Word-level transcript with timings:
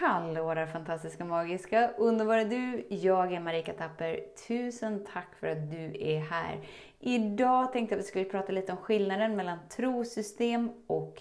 Hallå 0.00 0.54
där 0.54 0.66
fantastiska, 0.66 1.24
magiska, 1.24 1.90
underbara 1.96 2.44
du! 2.44 2.86
Jag 2.88 3.32
är 3.32 3.40
Marika 3.40 3.72
Tapper. 3.72 4.20
Tusen 4.48 5.04
tack 5.12 5.34
för 5.40 5.46
att 5.46 5.70
du 5.70 5.96
är 6.00 6.20
här. 6.20 6.60
Idag 7.00 7.72
tänkte 7.72 7.94
jag 7.94 8.00
att 8.00 8.04
vi 8.04 8.08
skulle 8.08 8.24
prata 8.24 8.52
lite 8.52 8.72
om 8.72 8.78
skillnaden 8.78 9.36
mellan 9.36 9.58
trosystem 9.76 10.70
och 10.86 11.16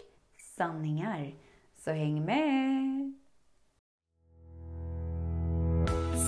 sanningar. 0.58 1.34
Så 1.76 1.92
häng 1.92 2.26
med! 2.26 3.14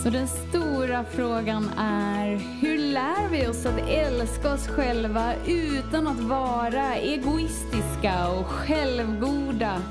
Så 0.04 0.10
den 0.10 0.28
stora 0.28 1.04
frågan 1.04 1.64
är, 1.78 2.38
hur 2.62 2.78
lär 2.78 3.30
vi 3.32 3.48
oss 3.48 3.66
att 3.66 3.90
älska 3.90 4.54
oss 4.54 4.68
själva 4.68 5.34
utan 5.48 6.08
att 6.08 6.20
vara 6.20 6.96
egoistiska 6.96 8.30
och 8.40 8.46
självgoda? 8.46 9.82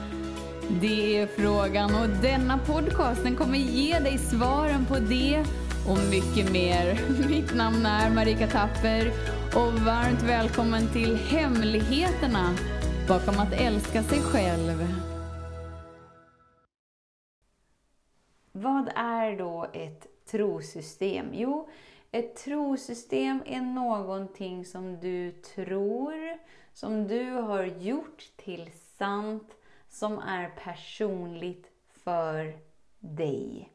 Det 0.70 1.18
är 1.18 1.26
frågan 1.26 1.94
och 1.94 2.08
denna 2.22 2.58
podcast 2.58 3.22
den 3.22 3.36
kommer 3.36 3.58
ge 3.58 3.98
dig 3.98 4.18
svaren 4.18 4.86
på 4.86 4.94
det 4.94 5.44
och 5.88 5.98
mycket 6.10 6.52
mer. 6.52 7.00
Mitt 7.28 7.54
namn 7.54 7.86
är 7.86 8.10
Marika 8.10 8.46
Tapper 8.46 9.12
och 9.54 9.72
varmt 9.72 10.22
välkommen 10.22 10.88
till 10.92 11.16
Hemligheterna 11.16 12.54
bakom 13.08 13.38
att 13.38 13.52
älska 13.52 14.02
sig 14.02 14.18
själv. 14.20 14.86
Vad 18.52 18.88
är 18.94 19.38
då 19.38 19.66
ett 19.72 20.06
trosystem? 20.30 21.26
Jo, 21.32 21.68
ett 22.10 22.36
trosystem 22.36 23.42
är 23.46 23.60
någonting 23.60 24.64
som 24.64 25.00
du 25.00 25.32
tror, 25.32 26.14
som 26.72 27.08
du 27.08 27.30
har 27.30 27.64
gjort 27.64 28.22
till 28.36 28.70
sant 28.98 29.57
som 29.88 30.18
är 30.18 30.48
personligt 30.48 31.70
för 31.88 32.58
dig. 33.00 33.72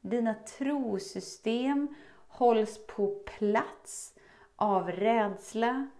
Dina 0.00 0.34
trosystem 0.34 1.94
hålls 2.28 2.86
på 2.86 3.22
plats 3.26 4.14
av 4.56 4.90
rädsla, 4.90 5.90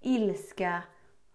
ilska, 0.00 0.82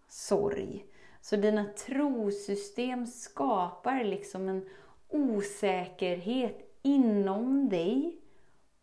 sorg. 0.08 0.86
Så 1.22 1.36
dina 1.36 1.66
trosystem 1.66 3.08
skapar 3.08 4.04
liksom 4.04 4.50
en 4.50 4.70
osäkerhet 5.08 6.80
inom 6.82 7.70
dig 7.70 8.22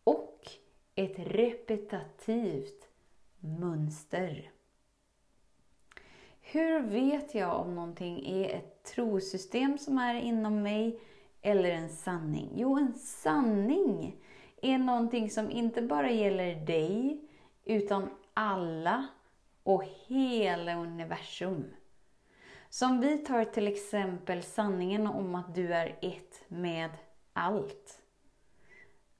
och 0.05 0.51
ett 0.95 1.19
repetitivt 1.19 2.89
mönster. 3.39 4.51
Hur 6.49 6.81
vet 6.81 7.35
jag 7.35 7.61
om 7.61 7.75
någonting 7.75 8.27
är 8.27 8.49
ett 8.57 8.83
trosystem 8.83 9.79
som 9.79 9.99
är 9.99 10.15
inom 10.15 10.63
mig 10.63 11.01
eller 11.43 11.71
en 11.71 11.89
sanning? 11.89 12.51
Jo, 12.55 12.79
en 12.79 12.95
sanning 12.95 14.17
är 14.63 14.79
någonting 14.79 15.31
som 15.31 15.51
inte 15.51 15.83
bara 15.83 16.11
gäller 16.11 16.67
dig, 16.67 17.21
utan 17.65 18.09
alla 18.35 19.07
och 19.63 19.85
hela 20.07 20.77
universum. 20.77 21.65
Som 22.69 23.01
vi 23.01 23.19
tar 23.19 23.45
till 23.45 23.69
exempel 23.69 24.43
sanningen 24.43 25.07
om 25.07 25.35
att 25.35 25.55
du 25.55 25.75
är 25.75 25.99
ett 26.03 26.45
med 26.49 26.91
allt. 27.33 28.03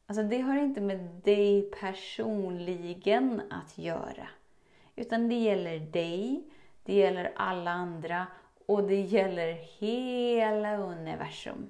Alltså 0.07 0.23
det 0.23 0.39
har 0.39 0.57
inte 0.57 0.81
med 0.81 0.99
dig 1.25 1.71
personligen 1.81 3.43
att 3.51 3.79
göra. 3.79 4.29
Utan 4.97 5.29
det 5.29 5.35
gäller 5.35 5.79
dig, 5.79 6.45
det 6.87 6.95
gäller 6.95 7.33
alla 7.37 7.71
andra 7.71 8.27
och 8.67 8.83
det 8.83 9.01
gäller 9.01 9.53
hela 9.53 10.77
universum. 10.77 11.69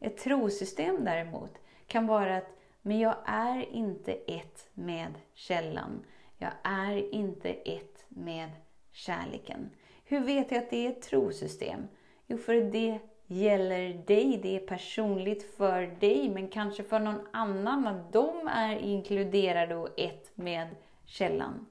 Ett 0.00 0.16
trosystem 0.16 1.04
däremot 1.04 1.52
kan 1.86 2.06
vara 2.06 2.36
att 2.36 2.58
men 2.82 2.98
jag 2.98 3.16
är 3.24 3.72
inte 3.72 4.12
ett 4.12 4.68
med 4.74 5.14
källan. 5.34 6.04
Jag 6.38 6.52
är 6.62 7.14
inte 7.14 7.50
ett 7.50 8.04
med 8.08 8.50
kärleken. 8.92 9.70
Hur 10.04 10.20
vet 10.20 10.50
jag 10.50 10.62
att 10.62 10.70
det 10.70 10.86
är 10.86 10.90
ett 10.90 11.02
trosystem? 11.02 11.88
Jo, 12.26 12.38
för 12.38 12.54
det 12.54 12.98
gäller 13.26 13.94
dig, 14.06 14.40
det 14.42 14.56
är 14.56 14.66
personligt 14.66 15.56
för 15.56 15.82
dig, 16.00 16.28
men 16.28 16.48
kanske 16.48 16.82
för 16.82 16.98
någon 16.98 17.26
annan, 17.30 17.86
att 17.86 18.12
de 18.12 18.48
är 18.48 18.78
inkluderade 18.78 19.76
och 19.76 20.00
ett 20.00 20.30
med 20.34 20.68
källan. 21.04 21.66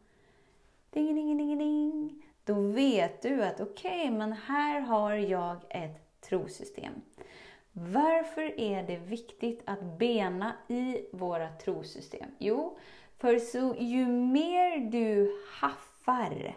Ding, 0.89 1.15
ding, 1.15 1.37
ding, 1.37 1.57
ding. 1.57 2.23
Då 2.45 2.53
vet 2.53 3.21
du 3.21 3.43
att 3.43 3.61
okej, 3.61 4.01
okay, 4.01 4.11
men 4.11 4.33
här 4.33 4.79
har 4.79 5.13
jag 5.13 5.57
ett 5.69 6.21
trosystem. 6.21 6.93
Varför 7.71 8.59
är 8.59 8.83
det 8.83 8.97
viktigt 8.97 9.61
att 9.65 9.83
bena 9.99 10.53
i 10.67 11.05
våra 11.11 11.49
trosystem? 11.49 12.29
Jo, 12.37 12.77
för 13.17 13.39
så 13.39 13.75
ju 13.79 14.05
mer 14.07 14.79
du 14.91 15.37
haffar 15.51 16.55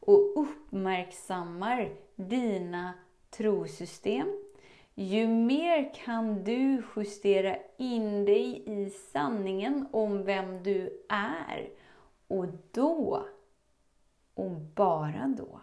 och 0.00 0.32
uppmärksammar 0.36 1.90
dina 2.16 2.92
trosystem, 3.30 4.28
ju 4.94 5.28
mer 5.28 5.94
kan 5.94 6.44
du 6.44 6.82
justera 6.96 7.56
in 7.76 8.24
dig 8.24 8.62
i 8.66 8.90
sanningen 8.90 9.86
om 9.92 10.24
vem 10.24 10.62
du 10.62 11.04
är. 11.08 11.68
Och 12.28 12.46
då, 12.72 13.24
och 14.34 14.50
bara 14.74 15.34
då, 15.36 15.60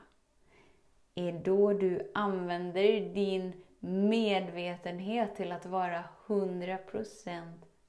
är 1.15 1.31
då 1.31 1.73
du 1.73 2.11
använder 2.13 3.13
din 3.13 3.53
medvetenhet 3.79 5.35
till 5.35 5.51
att 5.51 5.65
vara 5.65 6.03
100% 6.27 7.41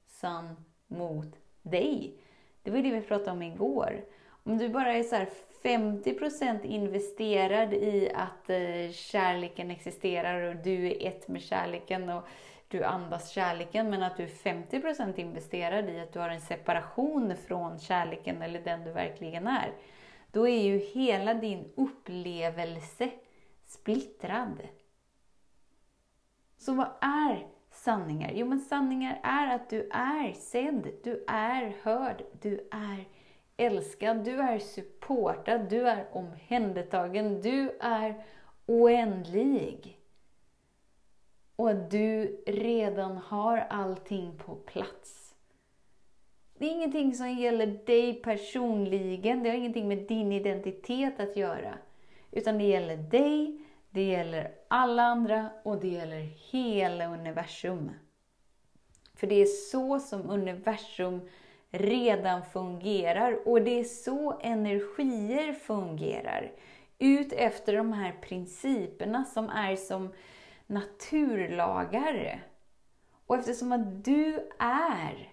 sann 0.07 0.55
mot 0.87 1.35
dig. 1.61 2.17
Det 2.63 2.71
var 2.71 2.77
ju 2.77 2.83
det 2.83 2.99
vi 2.99 3.01
pratade 3.01 3.31
om 3.31 3.41
igår. 3.41 4.05
Om 4.43 4.57
du 4.57 4.69
bara 4.69 4.93
är 4.93 5.03
så 5.03 5.25
50% 5.63 6.65
investerad 6.65 7.73
i 7.73 8.11
att 8.15 8.49
eh, 8.49 8.91
kärleken 8.91 9.71
existerar 9.71 10.41
och 10.41 10.55
du 10.55 10.87
är 10.87 11.07
ett 11.07 11.27
med 11.27 11.41
kärleken 11.41 12.09
och 12.09 12.23
du 12.67 12.83
andas 12.83 13.29
kärleken, 13.29 13.89
men 13.89 14.03
att 14.03 14.17
du 14.17 14.23
är 14.23 14.27
50% 14.27 15.19
investerad 15.19 15.89
i 15.89 15.99
att 15.99 16.13
du 16.13 16.19
har 16.19 16.29
en 16.29 16.41
separation 16.41 17.35
från 17.47 17.79
kärleken 17.79 18.41
eller 18.41 18.61
den 18.61 18.83
du 18.83 18.91
verkligen 18.91 19.47
är. 19.47 19.71
Då 20.33 20.47
är 20.47 20.63
ju 20.63 20.77
hela 20.77 21.33
din 21.33 21.71
upplevelse 21.75 23.09
splittrad. 23.65 24.61
Så 26.57 26.73
vad 26.73 26.89
är 27.01 27.47
sanningar? 27.71 28.31
Jo, 28.35 28.47
men 28.47 28.59
sanningar 28.59 29.19
är 29.23 29.55
att 29.55 29.69
du 29.69 29.89
är 29.89 30.33
sedd, 30.33 30.91
du 31.03 31.23
är 31.27 31.75
hörd, 31.83 32.23
du 32.41 32.69
är 32.71 33.05
älskad, 33.57 34.23
du 34.23 34.39
är 34.39 34.59
supportad, 34.59 35.69
du 35.69 35.89
är 35.89 36.07
omhändertagen, 36.11 37.41
du 37.41 37.77
är 37.79 38.23
oändlig. 38.65 39.99
Och 41.55 41.69
att 41.69 41.91
du 41.91 42.43
redan 42.47 43.17
har 43.17 43.57
allting 43.57 44.37
på 44.37 44.55
plats. 44.55 45.22
Det 46.63 46.67
är 46.67 46.71
ingenting 46.71 47.15
som 47.15 47.29
gäller 47.29 47.79
dig 47.85 48.13
personligen, 48.13 49.43
det 49.43 49.49
har 49.49 49.57
ingenting 49.57 49.87
med 49.87 49.97
din 49.97 50.31
identitet 50.31 51.19
att 51.19 51.37
göra. 51.37 51.77
Utan 52.31 52.57
det 52.57 52.63
gäller 52.63 52.97
dig, 52.97 53.61
det 53.89 54.03
gäller 54.03 54.51
alla 54.67 55.03
andra 55.03 55.49
och 55.63 55.81
det 55.81 55.87
gäller 55.87 56.19
hela 56.51 57.05
universum. 57.05 57.91
För 59.15 59.27
det 59.27 59.41
är 59.41 59.45
så 59.45 59.99
som 59.99 60.29
universum 60.29 61.29
redan 61.69 62.45
fungerar 62.45 63.47
och 63.47 63.61
det 63.61 63.79
är 63.79 63.83
så 63.83 64.39
energier 64.43 65.53
fungerar. 65.53 66.51
Ut 66.99 67.33
efter 67.33 67.77
de 67.77 67.93
här 67.93 68.15
principerna 68.21 69.25
som 69.25 69.49
är 69.49 69.75
som 69.75 70.13
naturlagar. 70.67 72.43
Och 73.25 73.35
eftersom 73.35 73.71
att 73.71 74.05
du 74.05 74.49
är 74.59 75.32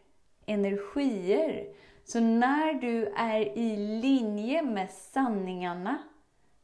energier, 0.50 1.74
så 2.04 2.20
när 2.20 2.74
du 2.74 3.06
är 3.06 3.58
i 3.58 3.76
linje 3.76 4.62
med 4.62 4.90
sanningarna 4.90 5.98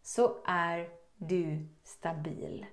så 0.02 0.36
är 0.46 0.88
du 1.16 1.66
stabil. 1.82 2.66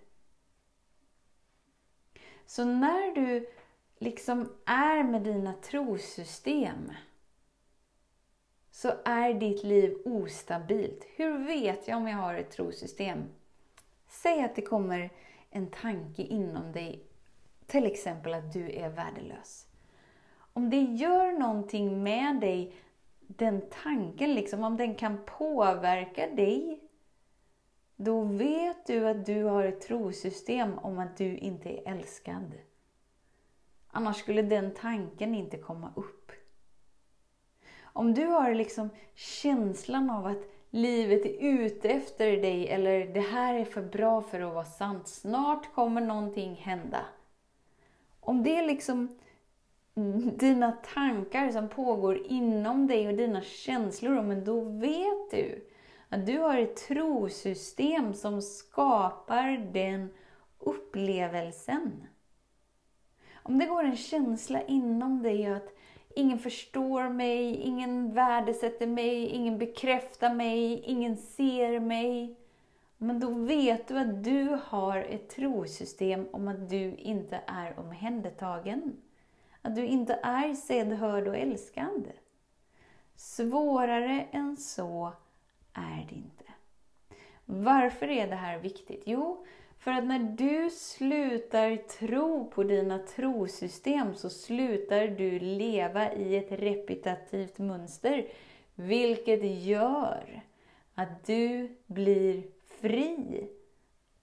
Så 2.46 2.66
när 2.66 3.16
du 3.16 3.50
liksom 3.98 4.54
är 4.66 5.04
med 5.04 5.22
dina 5.22 5.54
trosystem 5.54 6.92
så 8.72 8.94
är 9.06 9.34
ditt 9.34 9.64
liv 9.64 9.98
ostabilt. 10.06 11.06
Hur 11.16 11.46
vet 11.48 11.88
jag 11.88 11.98
om 11.98 12.08
jag 12.08 12.18
har 12.18 12.36
ett 12.36 12.52
trosystem? 12.52 13.24
Säg 14.08 14.44
att 14.44 14.56
det 14.56 14.62
kommer 14.62 15.10
en 15.50 15.68
tanke 15.72 16.22
inom 16.22 16.72
dig, 16.72 17.04
till 17.68 17.86
exempel 17.86 18.34
att 18.34 18.54
du 18.54 18.72
är 18.72 18.90
värdelös. 18.90 19.68
Om 20.54 20.70
det 20.70 20.82
gör 20.82 21.40
någonting 21.40 22.04
med 22.04 22.40
dig, 22.40 22.76
den 23.20 23.62
tanken, 23.84 24.34
liksom, 24.34 24.64
om 24.64 24.78
den 24.78 24.96
kan 24.96 25.18
påverka 25.26 26.28
dig 26.28 26.80
då 27.96 28.24
vet 28.24 28.88
du 28.88 29.08
att 29.08 29.26
du 29.26 29.44
har 29.44 29.64
ett 29.64 29.82
trosystem 29.82 30.80
om 30.80 31.00
att 31.00 31.18
du 31.18 31.38
inte 31.38 31.70
är 31.70 31.92
älskad. 31.92 32.54
Annars 33.88 34.18
skulle 34.18 34.42
den 34.42 34.74
tanken 34.74 35.36
inte 35.36 35.58
komma 35.58 35.94
upp. 35.96 36.32
Om 37.84 38.14
du 38.14 38.26
har 38.26 38.54
liksom 38.54 38.90
känslan 39.16 40.10
av 40.10 40.26
att 40.26 40.44
livet 40.70 41.26
är 41.26 41.38
ute 41.40 41.90
efter 41.90 42.38
dig 42.38 42.68
eller 42.68 43.08
det 43.14 43.20
här 43.20 43.54
är 43.54 43.66
för 43.66 43.82
bra 43.82 44.22
för 44.22 44.42
att 44.42 44.54
vara 44.54 44.66
sant, 44.66 45.08
snart 45.08 45.74
kommer 45.74 46.02
någonting 46.02 46.56
hända. 46.56 47.06
Om 48.20 48.44
det 48.44 48.56
är 48.56 48.68
liksom 48.68 49.20
Mm. 49.96 50.38
dina 50.38 50.72
tankar 50.72 51.52
som 51.52 51.70
pågår 51.70 52.28
inom 52.28 52.88
dig 52.88 53.08
och 53.08 53.14
dina 53.14 53.42
känslor, 53.42 54.22
men 54.22 54.46
då 54.46 54.62
vet 54.62 55.32
du 55.32 55.70
att 56.10 56.26
du 56.26 56.40
har 56.40 56.58
ett 56.58 56.76
trosystem 56.76 58.14
som 58.14 58.42
skapar 58.42 59.74
den 59.74 60.10
upplevelsen. 60.60 62.08
Om 63.44 63.60
det 63.60 63.66
går 63.66 63.84
en 63.84 63.98
känsla 63.98 64.62
inom 64.62 65.24
dig 65.24 65.46
att 65.46 65.74
ingen 66.16 66.40
förstår 66.40 67.10
mig, 67.10 67.56
ingen 67.56 68.14
värdesätter 68.14 68.88
mig, 68.88 69.28
ingen 69.28 69.58
bekräftar 69.58 70.34
mig, 70.34 70.82
ingen 70.86 71.18
ser 71.18 71.80
mig. 71.80 72.38
Men 72.98 73.20
då 73.20 73.30
vet 73.30 73.88
du 73.88 73.98
att 73.98 74.24
du 74.24 74.58
har 74.64 74.98
ett 74.98 75.30
trosystem 75.30 76.28
om 76.32 76.48
att 76.48 76.70
du 76.70 76.96
inte 76.96 77.40
är 77.48 77.80
omhändertagen. 77.80 78.98
Att 79.66 79.76
du 79.76 79.86
inte 79.86 80.20
är 80.24 80.54
sedd, 80.54 80.94
hörd 80.94 81.28
och 81.28 81.38
älskad. 81.38 82.12
Svårare 83.16 84.28
än 84.32 84.58
så 84.58 85.14
är 85.74 86.08
det 86.10 86.16
inte. 86.16 86.44
Varför 87.46 88.08
är 88.08 88.28
det 88.28 88.36
här 88.36 88.60
viktigt? 88.60 89.04
Jo, 89.06 89.46
för 89.78 89.92
att 89.92 90.04
när 90.04 90.20
du 90.20 90.70
slutar 90.70 91.76
tro 91.76 92.50
på 92.50 92.64
dina 92.64 93.00
trosystem 93.00 94.16
så 94.16 94.30
slutar 94.30 95.08
du 95.08 95.40
leva 95.40 96.14
i 96.14 96.36
ett 96.36 96.52
repetitivt 96.52 97.58
mönster. 97.58 98.28
Vilket 98.76 99.64
gör 99.64 100.42
att 100.96 101.26
du 101.26 101.78
blir 101.86 102.44
fri 102.82 103.48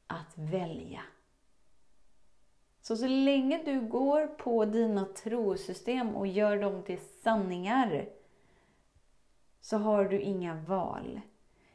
att 0.07 0.39
välja. 0.39 1.01
Så 2.91 2.97
så 2.97 3.07
länge 3.07 3.61
du 3.65 3.81
går 3.81 4.27
på 4.27 4.65
dina 4.65 5.05
trosystem 5.05 6.17
och 6.17 6.27
gör 6.27 6.57
dem 6.57 6.83
till 6.83 6.99
sanningar 6.99 8.09
så 9.61 9.77
har 9.77 10.05
du 10.05 10.21
inga 10.21 10.55
val. 10.55 11.21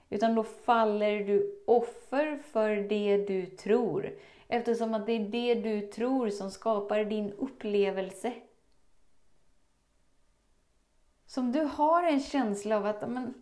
Utan 0.09 0.35
då 0.35 0.43
faller 0.43 1.19
du 1.19 1.63
offer 1.67 2.37
för 2.37 2.75
det 2.75 3.17
du 3.17 3.45
tror. 3.45 4.13
Eftersom 4.47 4.93
att 4.93 5.05
det 5.05 5.11
är 5.11 5.29
det 5.29 5.55
du 5.55 5.87
tror 5.87 6.29
som 6.29 6.51
skapar 6.51 7.05
din 7.05 7.31
upplevelse. 7.31 8.33
Så 11.25 11.41
om 11.41 11.51
du 11.51 11.61
har 11.61 12.03
en 12.03 12.19
känsla 12.19 12.77
av 12.77 12.85
att 12.85 13.09
men, 13.09 13.33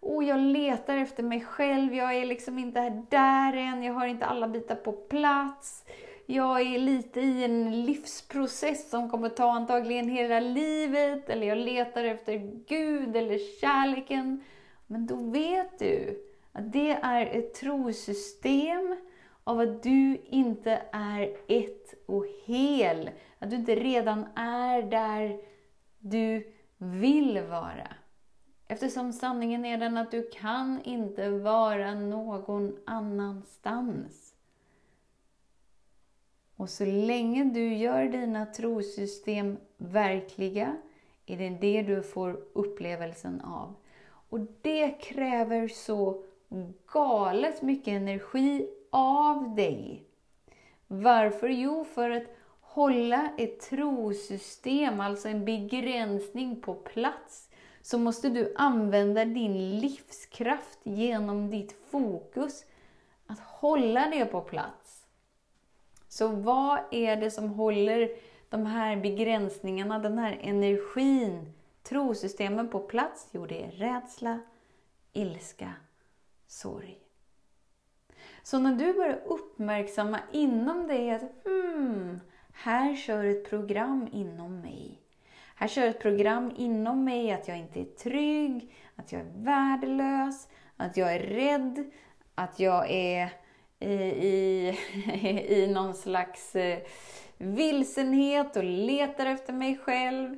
oh, 0.00 0.24
jag 0.24 0.40
letar 0.40 0.96
efter 0.96 1.22
mig 1.22 1.40
själv, 1.40 1.94
jag 1.94 2.16
är 2.16 2.24
liksom 2.24 2.58
inte 2.58 3.04
där 3.10 3.56
än, 3.56 3.82
jag 3.82 3.94
har 3.94 4.06
inte 4.06 4.26
alla 4.26 4.48
bitar 4.48 4.76
på 4.76 4.92
plats. 4.92 5.84
Jag 6.32 6.60
är 6.60 6.78
lite 6.78 7.20
i 7.20 7.44
en 7.44 7.84
livsprocess 7.84 8.90
som 8.90 9.10
kommer 9.10 9.28
ta 9.28 9.52
antagligen 9.52 10.08
hela 10.08 10.40
livet, 10.40 11.28
eller 11.28 11.46
jag 11.46 11.58
letar 11.58 12.04
efter 12.04 12.64
Gud 12.66 13.16
eller 13.16 13.60
kärleken. 13.60 14.44
Men 14.86 15.06
då 15.06 15.16
vet 15.16 15.78
du 15.78 16.24
att 16.52 16.72
det 16.72 16.90
är 16.90 17.26
ett 17.26 17.54
trosystem 17.54 18.96
av 19.44 19.60
att 19.60 19.82
du 19.82 20.20
inte 20.26 20.82
är 20.92 21.36
ett 21.48 21.94
och 22.06 22.26
hel. 22.44 23.10
Att 23.38 23.50
du 23.50 23.56
inte 23.56 23.74
redan 23.74 24.26
är 24.36 24.82
där 24.82 25.40
du 25.98 26.52
vill 26.78 27.40
vara. 27.40 27.88
Eftersom 28.68 29.12
sanningen 29.12 29.64
är 29.64 29.78
den 29.78 29.96
att 29.96 30.10
du 30.10 30.30
kan 30.30 30.80
inte 30.84 31.30
vara 31.30 31.94
någon 31.94 32.76
annanstans. 32.86 34.29
Och 36.60 36.70
så 36.70 36.84
länge 36.84 37.44
du 37.44 37.74
gör 37.74 38.04
dina 38.04 38.46
trosystem 38.46 39.58
verkliga 39.76 40.76
är 41.26 41.36
det 41.36 41.50
det 41.50 41.82
du 41.82 42.02
får 42.02 42.40
upplevelsen 42.52 43.40
av. 43.40 43.74
Och 44.02 44.40
det 44.62 44.90
kräver 44.90 45.68
så 45.68 46.22
galet 46.92 47.62
mycket 47.62 47.88
energi 47.88 48.68
av 48.90 49.54
dig. 49.54 50.04
Varför? 50.86 51.48
Jo, 51.48 51.84
för 51.84 52.10
att 52.10 52.26
hålla 52.60 53.30
ett 53.38 53.60
trosystem, 53.60 55.00
alltså 55.00 55.28
en 55.28 55.44
begränsning 55.44 56.60
på 56.60 56.74
plats, 56.74 57.50
så 57.82 57.98
måste 57.98 58.28
du 58.28 58.54
använda 58.56 59.24
din 59.24 59.78
livskraft 59.78 60.78
genom 60.82 61.50
ditt 61.50 61.76
fokus 61.90 62.64
att 63.26 63.40
hålla 63.40 64.06
det 64.10 64.24
på 64.24 64.40
plats. 64.40 64.79
Så 66.10 66.28
vad 66.28 66.80
är 66.90 67.16
det 67.16 67.30
som 67.30 67.48
håller 67.48 68.10
de 68.48 68.66
här 68.66 68.96
begränsningarna, 68.96 69.98
den 69.98 70.18
här 70.18 70.38
energin, 70.42 71.52
trosystemen 71.82 72.68
på 72.68 72.80
plats? 72.80 73.28
Jo, 73.32 73.46
det 73.46 73.64
är 73.64 73.70
rädsla, 73.70 74.40
ilska 75.12 75.72
sorg. 76.46 76.98
Så 78.42 78.58
när 78.58 78.74
du 78.74 78.92
börjar 78.92 79.20
uppmärksamma 79.24 80.20
inom 80.32 80.86
dig 80.86 81.10
att 81.10 81.44
hmm, 81.44 82.20
här 82.52 82.96
kör 82.96 83.24
ett 83.24 83.50
program 83.50 84.08
inom 84.12 84.60
mig. 84.60 84.98
Här 85.54 85.68
kör 85.68 85.86
ett 85.86 86.00
program 86.00 86.52
inom 86.56 87.04
mig 87.04 87.32
att 87.32 87.48
jag 87.48 87.58
inte 87.58 87.80
är 87.80 87.84
trygg, 87.84 88.74
att 88.96 89.12
jag 89.12 89.20
är 89.20 89.32
värdelös, 89.34 90.48
att 90.76 90.96
jag 90.96 91.14
är 91.14 91.20
rädd, 91.20 91.90
att 92.34 92.60
jag 92.60 92.90
är 92.90 93.32
i, 93.80 93.94
i, 94.26 94.78
i 95.62 95.66
någon 95.66 95.94
slags 95.94 96.56
eh, 96.56 96.78
vilsenhet 97.38 98.56
och 98.56 98.64
letar 98.64 99.26
efter 99.26 99.52
mig 99.52 99.78
själv. 99.78 100.36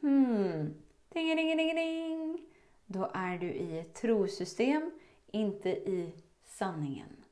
Hmm, 0.00 0.74
ding, 1.08 1.36
ding, 1.36 1.56
ding, 1.56 1.74
ding. 1.76 2.38
Då 2.86 3.10
är 3.14 3.38
du 3.38 3.46
i 3.46 3.78
ett 3.78 3.94
trosystem 3.94 4.90
inte 5.26 5.68
i 5.70 6.12
sanningen. 6.44 7.24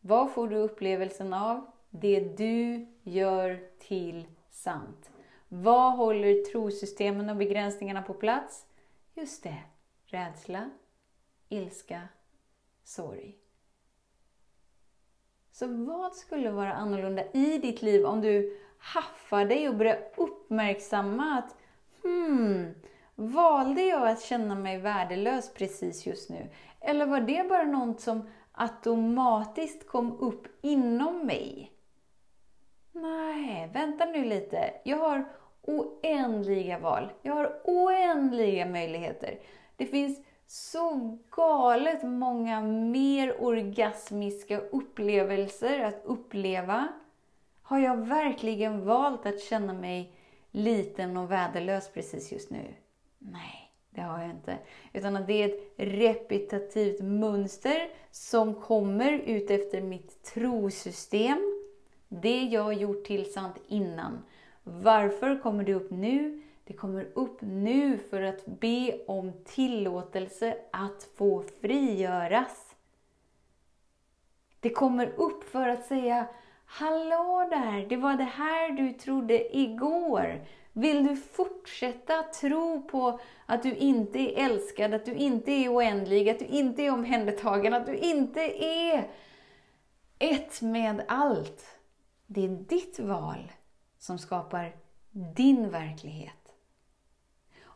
Vad 0.00 0.32
får 0.32 0.48
du 0.48 0.56
upplevelsen 0.56 1.32
av? 1.32 1.70
Det 1.90 2.20
du 2.20 2.86
gör 3.02 3.60
till 3.78 4.26
sant. 4.50 5.10
Vad 5.48 5.96
håller 5.96 6.44
trosystemen 6.52 7.28
och 7.28 7.36
begränsningarna 7.36 8.02
på 8.02 8.14
plats? 8.14 8.66
Just 9.14 9.42
det, 9.42 9.62
rädsla, 10.04 10.70
ilska, 11.48 12.08
sorg. 12.84 13.36
Så 15.58 15.66
vad 15.66 16.14
skulle 16.14 16.50
vara 16.50 16.72
annorlunda 16.72 17.22
i 17.32 17.58
ditt 17.58 17.82
liv 17.82 18.04
om 18.04 18.20
du 18.20 18.58
haffar 18.78 19.44
dig 19.44 19.68
och 19.68 19.74
börjar 19.74 20.08
uppmärksamma 20.16 21.38
att 21.38 21.56
hmm, 22.02 22.74
valde 23.14 23.82
jag 23.82 24.08
att 24.08 24.22
känna 24.22 24.54
mig 24.54 24.78
värdelös 24.78 25.54
precis 25.54 26.06
just 26.06 26.30
nu? 26.30 26.48
Eller 26.80 27.06
var 27.06 27.20
det 27.20 27.48
bara 27.48 27.64
något 27.64 28.00
som 28.00 28.28
automatiskt 28.52 29.86
kom 29.86 30.20
upp 30.20 30.46
inom 30.62 31.26
mig? 31.26 31.72
Nej, 32.92 33.70
vänta 33.72 34.04
nu 34.04 34.24
lite. 34.24 34.70
Jag 34.84 34.96
har 34.96 35.28
oändliga 35.62 36.78
val. 36.78 37.12
Jag 37.22 37.34
har 37.34 37.60
oändliga 37.64 38.66
möjligheter. 38.66 39.38
Det 39.76 39.86
finns 39.86 40.20
så 40.48 41.18
galet 41.30 42.02
många 42.02 42.60
mer 42.60 43.42
orgasmiska 43.42 44.60
upplevelser 44.60 45.80
att 45.80 46.02
uppleva. 46.04 46.88
Har 47.62 47.78
jag 47.78 47.96
verkligen 47.96 48.84
valt 48.84 49.26
att 49.26 49.40
känna 49.40 49.72
mig 49.72 50.12
liten 50.50 51.16
och 51.16 51.30
väderlös 51.30 51.90
precis 51.92 52.32
just 52.32 52.50
nu? 52.50 52.74
Nej. 53.18 53.64
Det 53.90 54.00
har 54.00 54.20
jag 54.20 54.30
inte. 54.30 54.58
Utan 54.92 55.16
att 55.16 55.26
det 55.26 55.42
är 55.42 55.48
ett 55.48 55.72
repetitivt 55.76 57.00
mönster 57.00 57.90
som 58.10 58.54
kommer 58.54 59.12
ut 59.12 59.50
efter 59.50 59.80
mitt 59.80 60.24
trosystem. 60.24 61.62
Det 62.08 62.42
jag 62.42 62.62
har 62.62 62.72
gjort 62.72 63.04
till 63.04 63.32
sant 63.32 63.56
innan. 63.66 64.22
Varför 64.62 65.42
kommer 65.42 65.64
det 65.64 65.74
upp 65.74 65.90
nu? 65.90 66.42
Det 66.68 66.74
kommer 66.74 67.08
upp 67.14 67.38
nu 67.40 67.98
för 67.98 68.22
att 68.22 68.46
be 68.46 69.04
om 69.06 69.32
tillåtelse 69.44 70.56
att 70.72 71.08
få 71.16 71.42
frigöras. 71.60 72.76
Det 74.60 74.70
kommer 74.70 75.06
upp 75.06 75.44
för 75.44 75.68
att 75.68 75.86
säga 75.86 76.26
Hallå 76.64 77.48
där! 77.50 77.86
Det 77.88 77.96
var 77.96 78.14
det 78.14 78.24
här 78.24 78.70
du 78.70 78.92
trodde 78.92 79.56
igår. 79.56 80.46
Vill 80.72 81.06
du 81.06 81.16
fortsätta 81.16 82.22
tro 82.22 82.82
på 82.82 83.20
att 83.46 83.62
du 83.62 83.74
inte 83.74 84.18
är 84.18 84.44
älskad, 84.44 84.94
att 84.94 85.04
du 85.04 85.14
inte 85.14 85.50
är 85.52 85.68
oändlig, 85.68 86.28
att 86.28 86.38
du 86.38 86.44
inte 86.44 86.82
är 86.82 86.92
omhändertagen, 86.92 87.74
att 87.74 87.86
du 87.86 87.96
inte 87.96 88.64
är 88.64 89.10
ett 90.18 90.62
med 90.62 91.04
allt? 91.08 91.78
Det 92.26 92.44
är 92.44 92.48
ditt 92.48 92.98
val 92.98 93.52
som 93.98 94.18
skapar 94.18 94.76
din 95.10 95.70
verklighet. 95.70 96.37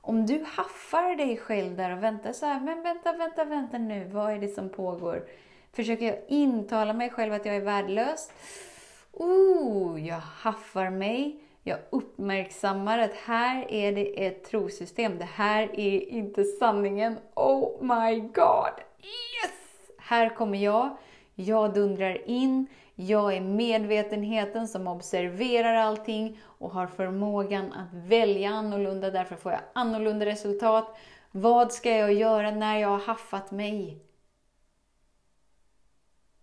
Om 0.04 0.26
du 0.26 0.44
haffar 0.46 1.16
dig 1.16 1.36
själv 1.36 1.76
där 1.76 1.96
och 1.96 2.02
väntar 2.02 2.32
så 2.32 2.46
här, 2.46 2.60
men 2.60 2.82
vänta, 2.82 3.12
vänta, 3.12 3.44
vänta 3.44 3.78
nu, 3.78 4.04
vad 4.04 4.32
är 4.32 4.38
det 4.38 4.48
som 4.48 4.68
pågår? 4.68 5.24
Försöker 5.72 6.06
jag 6.06 6.18
intala 6.28 6.92
mig 6.92 7.10
själv 7.10 7.32
att 7.32 7.46
jag 7.46 7.56
är 7.56 7.60
värdelös? 7.60 8.30
Oh, 9.12 10.06
jag 10.06 10.20
haffar 10.20 10.90
mig. 10.90 11.40
Jag 11.62 11.78
uppmärksammar 11.90 12.98
att 12.98 13.14
här 13.14 13.70
är 13.70 13.92
det 13.92 14.26
ett 14.26 14.44
trosystem. 14.44 15.18
Det 15.18 15.28
här 15.34 15.80
är 15.80 16.08
inte 16.08 16.44
sanningen. 16.44 17.18
Oh 17.34 17.82
my 17.82 18.20
God! 18.20 18.74
Yes! 18.98 19.90
Här 19.98 20.28
kommer 20.28 20.58
jag. 20.58 20.96
Jag 21.34 21.74
dundrar 21.74 22.28
in. 22.28 22.66
Jag 22.94 23.36
är 23.36 23.40
medvetenheten 23.40 24.68
som 24.68 24.86
observerar 24.86 25.74
allting 25.74 26.40
och 26.44 26.70
har 26.70 26.86
förmågan 26.86 27.72
att 27.72 27.94
välja 27.94 28.50
annorlunda. 28.50 29.10
Därför 29.10 29.36
får 29.36 29.52
jag 29.52 29.60
annorlunda 29.72 30.26
resultat. 30.26 30.96
Vad 31.30 31.72
ska 31.72 31.90
jag 31.90 32.12
göra 32.12 32.50
när 32.50 32.78
jag 32.78 32.88
har 32.88 32.98
haffat 32.98 33.50
mig? 33.50 33.98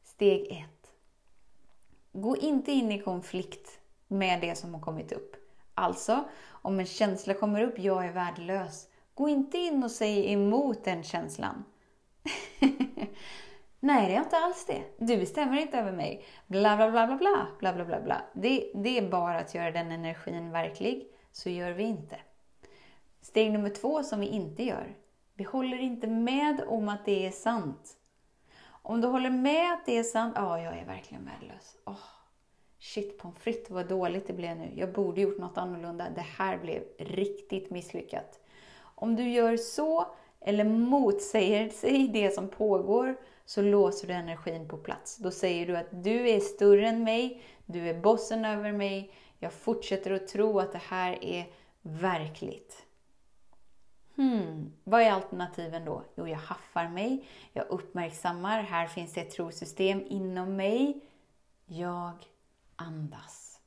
Steg 0.04 0.48
1. 0.52 0.70
Gå 2.12 2.38
inte 2.38 2.72
in 2.72 2.92
i 2.92 3.02
konflikt 3.02 3.80
med 4.08 4.42
det 4.42 4.56
som 4.56 4.74
har 4.74 4.82
kommit 4.82 5.12
upp. 5.12 5.36
Alltså, 5.74 6.24
om 6.48 6.80
en 6.80 6.86
känsla 6.86 7.34
kommer 7.34 7.62
upp, 7.62 7.80
jag 7.80 8.06
är 8.06 8.12
värdelös. 8.12 8.88
Gå 9.14 9.30
inte 9.30 9.58
in 9.58 9.84
och 9.84 9.92
säg 9.92 10.34
emot 10.34 10.84
den 10.84 11.04
känslan. 11.04 11.64
Nej, 13.80 14.08
det 14.08 14.16
är 14.16 14.20
inte 14.20 14.38
alls 14.38 14.66
det. 14.66 14.84
Du 14.98 15.18
bestämmer 15.18 15.62
inte 15.62 15.78
över 15.78 15.92
mig. 15.92 16.26
Bla, 16.48 16.76
bla, 16.76 16.92
bla, 16.92 17.08
bla, 17.08 17.18
bla, 17.18 17.48
bla, 17.60 17.74
bla, 17.74 17.86
bla, 17.86 18.02
bla. 18.02 18.22
Det, 18.34 18.72
det 18.76 18.98
är 18.98 19.10
bara 19.10 19.38
att 19.40 19.56
göra 19.56 19.72
den 19.72 19.92
energin 19.92 20.52
verklig. 20.52 21.08
Så 21.32 21.50
gör 21.50 21.72
vi 21.72 21.84
inte. 21.84 22.16
Steg 23.22 23.52
nummer 23.52 23.70
två 23.70 24.04
som 24.04 24.20
vi 24.20 24.28
inte 24.28 24.64
gör. 24.64 24.96
Vi 25.34 25.44
håller 25.44 25.78
inte 25.78 26.08
med 26.08 26.64
om 26.68 26.90
att 26.90 27.06
det 27.06 27.28
är 27.28 27.32
sant. 27.32 27.98
Om 28.82 29.02
du 29.02 29.08
håller 29.08 29.30
med 29.30 29.74
att 29.74 29.86
det 29.86 29.98
är 29.98 30.04
sant, 30.04 30.34
ja, 30.38 30.56
oh, 30.56 30.64
jag 30.64 30.78
är 30.78 30.86
verkligen 30.86 31.26
värdelös. 31.26 31.78
Oh, 31.86 32.06
shit, 32.80 33.18
pommes 33.18 33.40
frites, 33.40 33.70
vad 33.70 33.88
dåligt 33.88 34.28
det 34.28 34.34
blev 34.34 34.58
nu. 34.58 34.72
Jag 34.76 34.94
borde 34.94 35.22
gjort 35.22 35.38
något 35.38 35.58
annorlunda. 35.58 36.10
Det 36.16 36.26
här 36.38 36.58
blev 36.58 36.84
riktigt 36.98 37.70
misslyckat. 37.70 38.40
Om 38.80 39.16
du 39.16 39.30
gör 39.30 39.58
så, 39.58 40.06
eller 40.40 40.64
motsäger 40.64 41.70
sig 41.70 42.08
det 42.08 42.36
som 42.36 42.48
pågår, 42.48 43.18
så 43.50 43.62
låser 43.62 44.08
du 44.08 44.14
energin 44.14 44.68
på 44.68 44.78
plats. 44.78 45.18
Då 45.18 45.32
säger 45.32 45.68
du 45.68 45.78
att 45.78 45.88
du 45.92 46.30
är 46.30 46.40
större 46.40 46.88
än 46.88 47.04
mig, 47.04 47.44
du 47.66 47.90
är 47.90 48.02
bossen 48.02 48.46
över 48.46 48.72
mig, 48.72 49.14
jag 49.40 49.54
fortsätter 49.54 50.12
att 50.12 50.28
tro 50.28 50.60
att 50.60 50.72
det 50.72 50.82
här 50.88 51.24
är 51.24 51.48
verkligt. 51.82 52.86
Hmm, 54.16 54.74
vad 54.84 55.02
är 55.02 55.12
alternativen 55.12 55.86
då? 55.86 56.04
Jo, 56.16 56.28
jag 56.28 56.38
haffar 56.38 56.90
mig, 56.90 57.28
jag 57.54 57.68
uppmärksammar, 57.70 58.62
här 58.62 58.88
finns 58.88 59.18
ett 59.18 59.32
trosystem 59.32 60.04
inom 60.08 60.56
mig. 60.56 61.02
Jag 61.66 62.14
andas. 62.76 63.60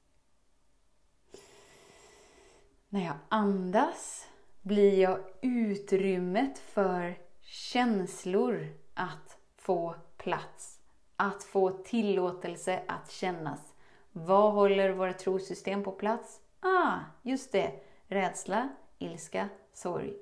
När 2.88 3.04
jag 3.04 3.16
andas 3.28 4.28
blir 4.60 5.00
jag 5.00 5.20
utrymmet 5.40 6.58
för 6.58 7.18
känslor 7.40 8.68
att 8.94 9.38
få 9.62 9.94
plats. 10.16 10.80
Att 11.16 11.44
få 11.44 11.70
tillåtelse 11.70 12.82
att 12.88 13.10
kännas. 13.10 13.74
Vad 14.12 14.52
håller 14.52 14.90
våra 14.90 15.12
trosystem 15.12 15.84
på 15.84 15.92
plats? 15.92 16.40
Ah, 16.60 16.98
just 17.22 17.52
det! 17.52 17.72
Rädsla, 18.06 18.68
ilska, 18.98 19.48
sorg. 19.72 20.14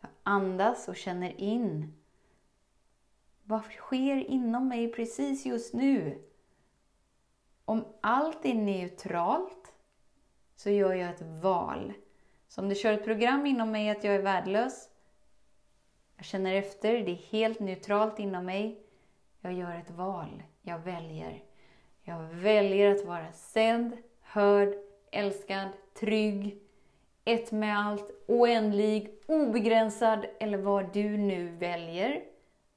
Jag 0.00 0.10
andas 0.22 0.88
och 0.88 0.96
känner 0.96 1.40
in. 1.40 1.94
Vad 3.42 3.64
sker 3.64 4.16
inom 4.16 4.68
mig 4.68 4.92
precis 4.92 5.46
just 5.46 5.74
nu? 5.74 6.22
Om 7.64 7.84
allt 8.00 8.46
är 8.46 8.54
neutralt 8.54 9.72
så 10.56 10.70
gör 10.70 10.94
jag 10.94 11.10
ett 11.10 11.42
val. 11.42 11.92
Så 12.48 12.60
om 12.60 12.68
det 12.68 12.74
kör 12.74 12.92
ett 12.92 13.04
program 13.04 13.46
inom 13.46 13.70
mig 13.70 13.90
att 13.90 14.04
jag 14.04 14.14
är 14.14 14.22
värdelös, 14.22 14.88
jag 16.16 16.26
känner 16.26 16.54
efter, 16.54 16.92
det 16.92 17.10
är 17.10 17.30
helt 17.32 17.60
neutralt 17.60 18.18
inom 18.18 18.46
mig. 18.46 18.80
Jag 19.40 19.52
gör 19.52 19.76
ett 19.76 19.90
val. 19.90 20.42
Jag 20.62 20.78
väljer. 20.78 21.42
Jag 22.02 22.22
väljer 22.22 22.94
att 22.94 23.04
vara 23.04 23.32
sedd, 23.32 23.96
hörd, 24.20 24.74
älskad, 25.10 25.68
trygg, 25.94 26.58
ett 27.24 27.52
med 27.52 27.78
allt, 27.78 28.10
oändlig, 28.26 29.14
obegränsad 29.26 30.26
eller 30.40 30.58
vad 30.58 30.92
du 30.92 31.16
nu 31.16 31.48
väljer 31.56 32.24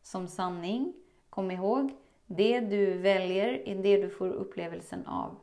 som 0.01 0.27
sanning. 0.27 0.93
Kom 1.29 1.51
ihåg, 1.51 1.91
det 2.25 2.59
du 2.59 2.97
väljer 2.97 3.67
är 3.67 3.75
det 3.75 4.01
du 4.01 4.09
får 4.09 4.29
upplevelsen 4.29 5.07
av. 5.07 5.35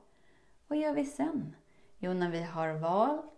Vad 0.68 0.78
gör 0.78 0.94
vi 0.94 1.04
sen? 1.04 1.56
Jo, 1.98 2.12
när 2.12 2.30
vi 2.30 2.42
har 2.42 2.72
valt 2.72 3.34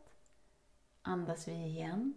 andas 1.02 1.48
vi 1.48 1.52
igen. 1.52 2.14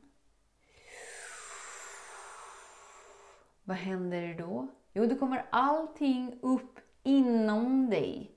Vad 3.69 3.77
händer 3.77 4.35
då? 4.37 4.67
Jo, 4.93 5.05
då 5.05 5.15
kommer 5.15 5.45
allting 5.49 6.39
upp 6.41 6.79
inom 7.03 7.89
dig 7.89 8.31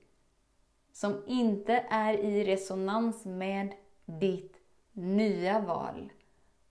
som 0.91 1.23
inte 1.27 1.85
är 1.89 2.13
i 2.13 2.43
resonans 2.43 3.25
med 3.25 3.73
ditt 4.05 4.57
nya 4.91 5.59
val. 5.59 6.13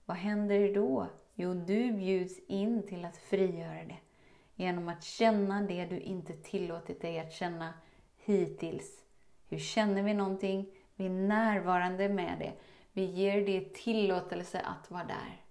Vad 0.05 0.17
händer 0.17 0.75
då? 0.75 1.07
Jo, 1.35 1.53
du 1.53 1.91
bjuds 1.91 2.39
in 2.47 2.87
till 2.87 3.05
att 3.05 3.17
frigöra 3.17 3.83
det 3.83 3.97
genom 4.55 4.89
att 4.89 5.03
känna 5.03 5.61
det 5.61 5.85
du 5.85 5.99
inte 5.99 6.33
tillåtit 6.33 7.01
dig 7.01 7.19
att 7.19 7.33
känna 7.33 7.73
hittills. 8.25 9.03
Hur 9.49 9.59
känner 9.59 10.03
vi 10.03 10.13
någonting? 10.13 10.67
Vi 10.95 11.05
är 11.05 11.09
närvarande 11.09 12.09
med 12.09 12.39
det. 12.39 12.53
Vi 12.91 13.05
ger 13.05 13.45
det 13.45 13.73
tillåtelse 13.73 14.59
att 14.59 14.91
vara 14.91 15.03
där. 15.03 15.41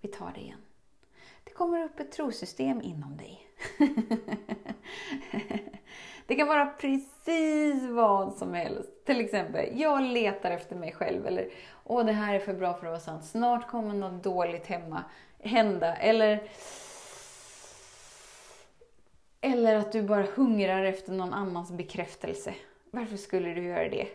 Vi 0.00 0.08
tar 0.08 0.32
det 0.34 0.40
igen. 0.40 0.60
Det 1.44 1.50
kommer 1.50 1.84
upp 1.84 2.00
ett 2.00 2.12
trosystem 2.12 2.82
inom 2.82 3.16
dig. 3.16 3.46
det 6.26 6.34
kan 6.34 6.48
vara 6.48 6.66
precis 6.66 7.82
vad 7.90 8.34
som 8.34 8.54
helst. 8.54 9.04
Till 9.06 9.20
exempel, 9.20 9.80
jag 9.80 10.02
letar 10.02 10.50
efter 10.50 10.76
mig 10.76 10.92
själv. 10.92 11.26
Eller, 11.26 11.48
åh 11.84 12.04
det 12.04 12.12
här 12.12 12.34
är 12.34 12.38
för 12.38 12.54
bra 12.54 12.74
för 12.74 12.86
att 12.86 12.90
vara 12.90 13.00
sant. 13.00 13.24
Snart 13.24 13.68
kommer 13.68 13.94
något 13.94 14.24
dåligt 14.24 14.66
hemma 14.66 15.04
hända. 15.38 15.96
Eller, 15.96 16.42
eller 19.40 19.74
att 19.74 19.92
du 19.92 20.02
bara 20.02 20.26
hungrar 20.34 20.84
efter 20.84 21.12
någon 21.12 21.34
annans 21.34 21.72
bekräftelse. 21.72 22.54
Varför 22.90 23.16
skulle 23.16 23.54
du 23.54 23.62
göra 23.62 23.88
det? 23.88 24.06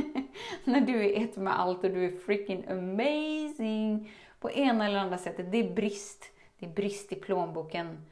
När 0.64 0.80
du 0.80 1.04
är 1.06 1.24
ett 1.24 1.36
med 1.36 1.60
allt 1.60 1.84
och 1.84 1.90
du 1.90 2.04
är 2.04 2.18
freaking 2.18 2.64
amazing 2.68 4.12
på 4.40 4.50
ena 4.50 4.86
eller 4.86 4.98
andra 4.98 5.18
sättet. 5.18 5.52
Det 5.52 5.58
är 5.58 5.74
brist. 5.74 6.31
Det 6.62 6.66
är 6.66 6.70
brist 6.70 7.12
i 7.12 7.14
plånboken. 7.14 8.06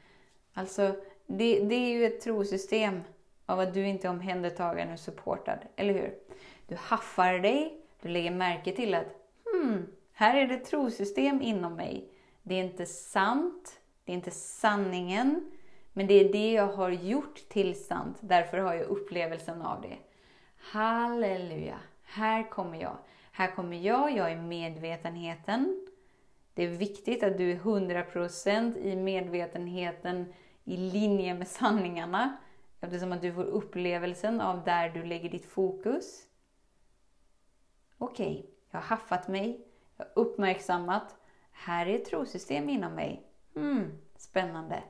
Alltså, 0.53 0.95
det, 1.27 1.59
det 1.59 1.75
är 1.75 1.89
ju 1.89 2.05
ett 2.05 2.21
trosystem 2.21 3.01
av 3.45 3.59
att 3.59 3.73
du 3.73 3.87
inte 3.87 4.07
är 4.07 4.11
omhändertagen 4.11 4.91
och 4.91 4.99
supportad, 4.99 5.59
eller 5.75 5.93
hur? 5.93 6.15
Du 6.67 6.75
haffar 6.75 7.33
dig, 7.33 7.81
du 8.01 8.09
lägger 8.09 8.31
märke 8.31 8.71
till 8.71 8.93
att 8.93 9.05
hmm, 9.51 9.87
här 10.13 10.35
är 10.35 10.47
det 10.47 10.53
ett 10.53 10.65
trosystem 10.65 11.41
inom 11.41 11.75
mig. 11.75 12.09
Det 12.43 12.55
är 12.55 12.63
inte 12.63 12.85
sant, 12.85 13.79
det 14.05 14.11
är 14.11 14.15
inte 14.15 14.31
sanningen, 14.31 15.51
men 15.93 16.07
det 16.07 16.13
är 16.13 16.31
det 16.31 16.51
jag 16.51 16.67
har 16.67 16.89
gjort 16.89 17.49
till 17.49 17.85
sant. 17.85 18.17
Därför 18.21 18.57
har 18.57 18.73
jag 18.73 18.85
upplevelsen 18.85 19.61
av 19.61 19.81
det. 19.81 19.97
Halleluja! 20.57 21.79
Här 22.03 22.49
kommer 22.49 22.81
jag. 22.81 22.97
Här 23.31 23.51
kommer 23.55 23.77
jag, 23.77 24.17
jag 24.17 24.31
är 24.31 24.41
medvetenheten. 24.41 25.87
Det 26.53 26.63
är 26.63 26.67
viktigt 26.67 27.23
att 27.23 27.37
du 27.37 27.51
är 27.51 27.55
100% 27.55 28.77
i 28.77 28.95
medvetenheten 28.95 30.33
i 30.63 30.77
linje 30.77 31.33
med 31.33 31.47
sanningarna. 31.47 32.37
Eftersom 32.81 33.11
att 33.11 33.21
du 33.21 33.33
får 33.33 33.43
upplevelsen 33.43 34.41
av 34.41 34.63
där 34.63 34.89
du 34.89 35.03
lägger 35.03 35.29
ditt 35.29 35.45
fokus. 35.45 36.27
Okej, 37.97 38.39
okay, 38.39 38.49
jag 38.71 38.79
har 38.79 38.85
haffat 38.85 39.27
mig, 39.27 39.67
jag 39.97 40.05
har 40.05 40.11
uppmärksammat. 40.15 41.15
Här 41.51 41.85
är 41.85 41.95
ett 41.95 42.05
trosystem 42.05 42.69
inom 42.69 42.93
mig. 42.93 43.27
Mm, 43.55 43.91
spännande. 44.15 44.83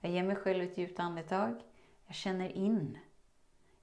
Jag 0.00 0.12
ger 0.12 0.22
mig 0.22 0.36
själv 0.36 0.62
ett 0.62 0.78
djupt 0.78 1.00
andetag. 1.00 1.60
Jag 2.06 2.14
känner 2.14 2.56
in. 2.56 2.98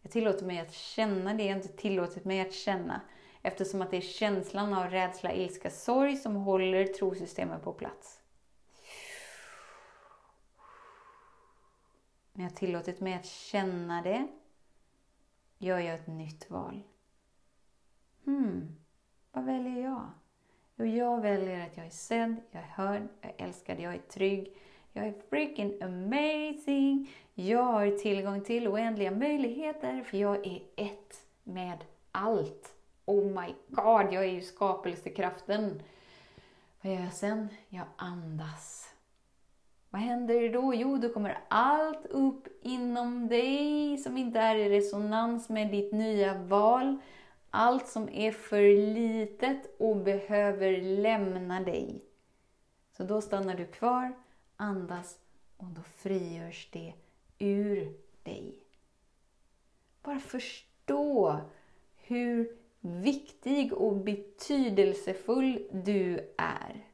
Jag 0.01 0.11
tillåter 0.11 0.45
mig 0.45 0.59
att 0.59 0.73
känna 0.73 1.33
det 1.33 1.43
jag 1.43 1.57
inte 1.57 1.67
tillåtit 1.67 2.25
mig 2.25 2.41
att 2.41 2.53
känna 2.53 3.01
eftersom 3.45 3.81
att 3.81 3.91
det 3.91 3.97
är 3.97 4.01
känslan 4.01 4.73
av 4.73 4.89
rädsla, 4.89 5.33
ilska, 5.33 5.69
sorg 5.69 6.15
som 6.15 6.35
håller 6.35 6.85
trosystemet 6.85 7.63
på 7.63 7.73
plats. 7.73 8.21
När 12.33 12.43
jag 12.43 12.55
tillåtit 12.55 12.99
mig 12.99 13.13
att 13.13 13.25
känna 13.25 14.01
det 14.01 14.27
gör 15.57 15.79
jag 15.79 15.95
ett 15.95 16.07
nytt 16.07 16.49
val. 16.49 16.83
Hmm, 18.25 18.75
vad 19.31 19.45
väljer 19.45 19.83
jag? 19.83 20.09
Jo, 20.75 20.85
jag 20.85 21.21
väljer 21.21 21.67
att 21.67 21.77
jag 21.77 21.85
är 21.85 21.89
sedd, 21.89 22.35
jag 22.51 22.61
är 22.61 22.67
hörd, 22.67 23.07
jag 23.21 23.31
är 23.31 23.45
älskad, 23.45 23.79
jag 23.79 23.93
är 23.93 23.99
trygg. 23.99 24.57
Jag 24.93 25.07
är 25.07 25.13
freaking 25.29 25.81
amazing. 25.81 27.09
Jag 27.33 27.63
har 27.63 27.91
tillgång 27.91 28.43
till 28.43 28.67
oändliga 28.67 29.11
möjligheter 29.11 30.03
för 30.03 30.17
jag 30.17 30.47
är 30.47 30.61
ett 30.75 31.27
med 31.43 31.85
allt. 32.11 32.74
Oh 33.05 33.25
my 33.25 33.53
god, 33.67 34.13
jag 34.13 34.25
är 34.25 34.31
ju 34.31 34.41
skapelsekraften. 34.41 35.81
Vad 36.81 36.93
gör 36.93 37.01
jag 37.01 37.13
sen? 37.13 37.47
Jag 37.69 37.85
andas. 37.95 38.93
Vad 39.89 40.01
händer 40.01 40.49
då? 40.53 40.73
Jo, 40.75 40.97
då 40.97 41.09
kommer 41.09 41.39
allt 41.47 42.05
upp 42.05 42.47
inom 42.61 43.27
dig 43.27 43.97
som 43.97 44.17
inte 44.17 44.39
är 44.39 44.55
i 44.55 44.69
resonans 44.69 45.49
med 45.49 45.71
ditt 45.71 45.93
nya 45.93 46.43
val. 46.43 46.97
Allt 47.49 47.87
som 47.87 48.09
är 48.09 48.31
för 48.31 48.93
litet 48.93 49.75
och 49.79 49.95
behöver 49.97 50.81
lämna 50.81 51.59
dig. 51.59 52.01
Så 52.97 53.03
då 53.03 53.21
stannar 53.21 53.55
du 53.55 53.65
kvar, 53.65 54.13
andas 54.57 55.19
och 55.57 55.67
då 55.67 55.81
frigörs 55.81 56.69
det 56.71 56.93
ur 57.39 57.93
dig. 58.23 58.59
Bara 60.03 60.19
förstå 60.19 61.39
hur 61.97 62.64
viktig 62.85 63.73
och 63.73 63.95
betydelsefull 63.95 65.67
du 65.71 66.33
är. 66.37 66.85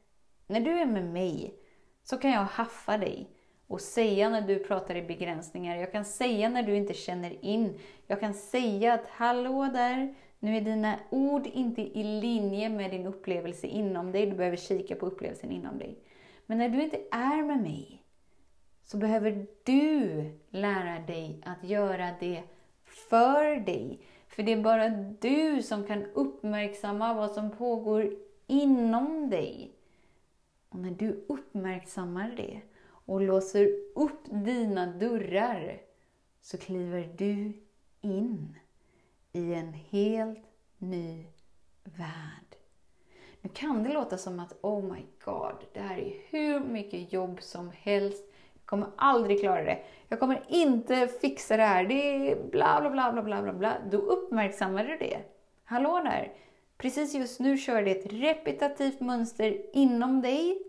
När 0.46 0.60
du 0.60 0.70
är 0.70 0.86
med 0.86 1.04
mig 1.04 1.54
så 2.02 2.18
kan 2.18 2.30
jag 2.30 2.44
haffa 2.44 2.98
dig 2.98 3.30
och 3.66 3.80
säga 3.80 4.28
när 4.28 4.40
du 4.40 4.58
pratar 4.58 4.94
i 4.94 5.02
begränsningar. 5.02 5.76
Jag 5.76 5.92
kan 5.92 6.04
säga 6.04 6.48
när 6.48 6.62
du 6.62 6.76
inte 6.76 6.94
känner 6.94 7.44
in. 7.44 7.78
Jag 8.06 8.20
kan 8.20 8.34
säga 8.34 8.94
att 8.94 9.06
hallå 9.06 9.70
där, 9.72 10.14
nu 10.38 10.56
är 10.56 10.60
dina 10.60 10.98
ord 11.10 11.46
inte 11.46 11.82
i 11.82 12.20
linje 12.20 12.68
med 12.68 12.90
din 12.90 13.06
upplevelse 13.06 13.66
inom 13.66 14.12
dig. 14.12 14.26
Du 14.26 14.36
behöver 14.36 14.56
kika 14.56 14.96
på 14.96 15.06
upplevelsen 15.06 15.52
inom 15.52 15.78
dig. 15.78 15.98
Men 16.46 16.58
när 16.58 16.68
du 16.68 16.82
inte 16.82 17.00
är 17.10 17.42
med 17.42 17.62
mig 17.62 18.02
så 18.84 18.96
behöver 18.96 19.46
du 19.64 20.24
lära 20.50 20.98
dig 20.98 21.42
att 21.44 21.64
göra 21.64 22.08
det 22.20 22.42
för 22.84 23.56
dig. 23.56 24.00
För 24.34 24.42
det 24.42 24.52
är 24.52 24.62
bara 24.62 24.88
du 25.20 25.62
som 25.62 25.84
kan 25.84 26.04
uppmärksamma 26.04 27.14
vad 27.14 27.30
som 27.30 27.50
pågår 27.50 28.14
inom 28.46 29.30
dig. 29.30 29.72
Och 30.68 30.78
när 30.78 30.90
du 30.90 31.24
uppmärksammar 31.28 32.34
det 32.36 32.60
och 32.84 33.20
låser 33.20 33.68
upp 33.94 34.20
dina 34.24 34.86
dörrar 34.86 35.80
så 36.40 36.58
kliver 36.58 37.14
du 37.16 37.52
in 38.00 38.58
i 39.32 39.54
en 39.54 39.72
helt 39.72 40.44
ny 40.78 41.26
värld. 41.84 42.56
Nu 43.40 43.50
kan 43.54 43.82
det 43.82 43.92
låta 43.92 44.18
som 44.18 44.40
att 44.40 44.58
oh 44.60 44.92
my 44.92 45.06
god, 45.24 45.56
det 45.72 45.80
här 45.80 45.98
är 45.98 46.14
hur 46.30 46.60
mycket 46.60 47.12
jobb 47.12 47.42
som 47.42 47.70
helst. 47.70 48.31
Jag 48.62 48.66
kommer 48.66 48.88
aldrig 48.96 49.40
klara 49.40 49.62
det. 49.62 49.82
Jag 50.08 50.20
kommer 50.20 50.44
inte 50.48 51.06
fixa 51.06 51.56
det 51.56 51.62
här. 51.62 51.84
Det 51.84 52.30
är 52.30 52.36
bla 52.50 52.80
bla 52.80 52.90
bla 52.90 53.12
bla 53.12 53.22
bla 53.22 53.42
bla 53.42 53.52
bla. 53.52 53.76
Då 53.90 53.98
uppmärksammar 53.98 54.84
du 54.84 54.96
det. 54.96 55.18
Hallå 55.64 56.00
där! 56.04 56.32
Precis 56.78 57.14
just 57.14 57.40
nu 57.40 57.58
kör 57.58 57.82
det 57.82 57.90
ett 57.90 58.12
repetitivt 58.12 59.00
mönster 59.00 59.76
inom 59.76 60.22
dig 60.22 60.62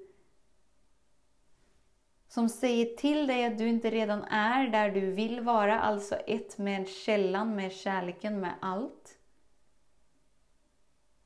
som 2.33 2.49
säger 2.49 2.85
till 2.85 3.27
dig 3.27 3.45
att 3.45 3.57
du 3.57 3.67
inte 3.67 3.89
redan 3.89 4.23
är 4.23 4.67
där 4.67 4.89
du 4.89 5.11
vill 5.11 5.41
vara, 5.41 5.79
alltså 5.79 6.15
ett 6.15 6.57
med 6.57 6.87
källan, 6.89 7.55
med 7.55 7.71
kärleken, 7.71 8.39
med 8.39 8.53
allt. 8.61 9.17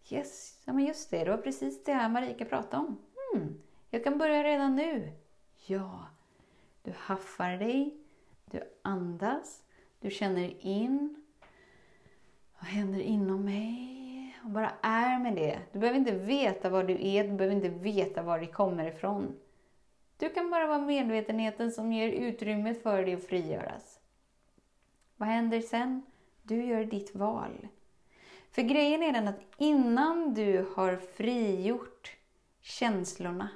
Yes, 0.09 0.62
ja 0.65 0.74
men 0.74 0.85
just 0.85 1.09
det, 1.09 1.24
det 1.24 1.31
var 1.31 1.37
precis 1.37 1.83
det 1.83 1.94
här 1.94 2.09
Marika 2.09 2.46
pratade 2.46 2.77
om. 2.77 2.98
Hmm, 3.33 3.61
jag 3.89 4.03
kan 4.03 4.18
börja 4.18 4.44
redan 4.44 4.75
nu. 4.75 5.11
Ja, 5.65 6.07
du 6.87 6.93
haffar 6.97 7.57
dig, 7.57 7.93
du 8.45 8.61
andas, 8.81 9.63
du 10.00 10.11
känner 10.11 10.65
in. 10.65 11.23
Vad 12.59 12.69
händer 12.69 13.00
inom 13.00 13.45
mig? 13.45 14.37
Och 14.43 14.50
bara 14.50 14.71
är 14.81 15.19
med 15.19 15.35
det. 15.35 15.59
Du 15.71 15.79
behöver 15.79 16.00
inte 16.00 16.11
veta 16.11 16.69
vad 16.69 16.87
du 16.87 17.07
är, 17.07 17.23
du 17.23 17.33
behöver 17.33 17.55
inte 17.55 17.69
veta 17.69 18.21
var 18.21 18.39
det 18.39 18.47
kommer 18.47 18.85
ifrån. 18.85 19.39
Du 20.17 20.29
kan 20.29 20.50
bara 20.51 20.67
vara 20.67 20.81
medvetenheten 20.81 21.71
som 21.71 21.93
ger 21.93 22.09
utrymme 22.09 22.73
för 22.73 23.03
dig 23.03 23.13
att 23.13 23.25
frigöras. 23.25 24.00
Vad 25.17 25.29
händer 25.29 25.61
sen? 25.61 26.01
Du 26.43 26.65
gör 26.65 26.85
ditt 26.85 27.15
val. 27.15 27.67
För 28.51 28.61
grejen 28.61 29.03
är 29.03 29.11
den 29.11 29.27
att 29.27 29.41
innan 29.57 30.33
du 30.33 30.65
har 30.75 30.95
frigjort 30.95 32.17
känslorna 32.61 33.50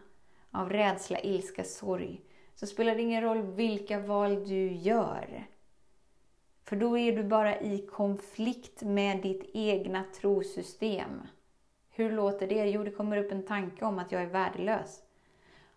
av 0.51 0.69
rädsla, 0.69 1.19
ilska, 1.19 1.63
sorg, 1.63 2.21
så 2.61 2.67
spelar 2.67 2.95
det 2.95 3.01
ingen 3.01 3.23
roll 3.23 3.41
vilka 3.41 3.99
val 3.99 4.47
du 4.47 4.71
gör. 4.71 5.47
För 6.63 6.75
då 6.75 6.97
är 6.97 7.11
du 7.11 7.23
bara 7.23 7.59
i 7.59 7.87
konflikt 7.87 8.81
med 8.81 9.21
ditt 9.21 9.49
egna 9.53 10.03
trosystem. 10.21 11.21
Hur 11.89 12.11
låter 12.11 12.47
det? 12.47 12.65
Jo, 12.65 12.83
det 12.83 12.91
kommer 12.91 13.17
upp 13.17 13.31
en 13.31 13.45
tanke 13.45 13.85
om 13.85 13.99
att 13.99 14.11
jag 14.11 14.21
är 14.21 14.27
värdelös. 14.27 15.03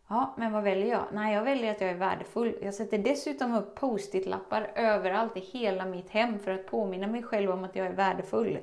Ja, 0.08 0.34
men 0.38 0.52
vad 0.52 0.62
väljer 0.62 0.86
jag? 0.86 1.04
Nej, 1.12 1.34
jag 1.34 1.44
väljer 1.44 1.70
att 1.70 1.80
jag 1.80 1.90
är 1.90 1.98
värdefull. 1.98 2.54
Jag 2.62 2.74
sätter 2.74 2.98
dessutom 2.98 3.54
upp 3.54 3.74
post-it-lappar 3.74 4.72
överallt 4.74 5.36
i 5.36 5.40
hela 5.40 5.86
mitt 5.86 6.10
hem 6.10 6.38
för 6.38 6.50
att 6.50 6.66
påminna 6.66 7.06
mig 7.06 7.22
själv 7.22 7.50
om 7.50 7.64
att 7.64 7.76
jag 7.76 7.86
är 7.86 7.92
värdefull. 7.92 8.58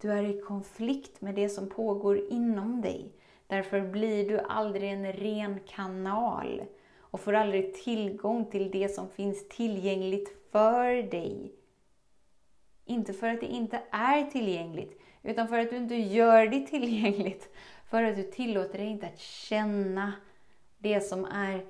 Du 0.00 0.12
är 0.12 0.22
i 0.22 0.40
konflikt 0.40 1.20
med 1.20 1.34
det 1.34 1.48
som 1.48 1.68
pågår 1.68 2.18
inom 2.32 2.80
dig. 2.80 3.12
Därför 3.48 3.80
blir 3.80 4.28
du 4.28 4.38
aldrig 4.38 4.90
en 4.90 5.12
ren 5.12 5.60
kanal 5.66 6.62
och 6.98 7.20
får 7.20 7.32
aldrig 7.32 7.74
tillgång 7.74 8.50
till 8.50 8.70
det 8.70 8.88
som 8.88 9.08
finns 9.08 9.48
tillgängligt 9.48 10.50
för 10.52 11.10
dig. 11.10 11.52
Inte 12.84 13.12
för 13.12 13.28
att 13.28 13.40
det 13.40 13.46
inte 13.46 13.82
är 13.90 14.24
tillgängligt, 14.24 15.00
utan 15.22 15.48
för 15.48 15.58
att 15.58 15.70
du 15.70 15.76
inte 15.76 15.94
gör 15.94 16.46
det 16.46 16.66
tillgängligt. 16.66 17.54
För 17.90 18.02
att 18.02 18.16
du 18.16 18.22
tillåter 18.22 18.78
dig 18.78 18.86
inte 18.86 19.06
att 19.06 19.18
känna 19.18 20.12
det 20.78 21.00
som 21.00 21.24
är 21.24 21.66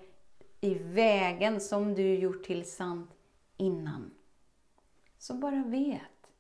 i 0.60 0.74
vägen 0.74 1.60
som 1.60 1.94
du 1.94 2.14
gjort 2.14 2.44
till 2.44 2.70
sant 2.70 3.10
innan. 3.56 4.10
Så 5.18 5.34
bara 5.34 5.62
vet 5.66 6.30